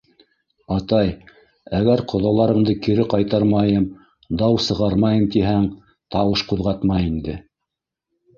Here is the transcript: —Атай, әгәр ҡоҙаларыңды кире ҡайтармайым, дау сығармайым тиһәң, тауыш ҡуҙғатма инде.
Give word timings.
—Атай, 0.75 1.09
әгәр 1.79 2.01
ҡоҙаларыңды 2.13 2.75
кире 2.87 3.05
ҡайтармайым, 3.11 3.85
дау 4.43 4.57
сығармайым 4.69 5.27
тиһәң, 5.37 5.69
тауыш 6.17 6.47
ҡуҙғатма 6.51 6.99
инде. 7.11 7.39